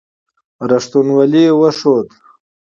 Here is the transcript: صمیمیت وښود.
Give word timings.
صمیمیت 0.89 1.55
وښود. 1.59 2.07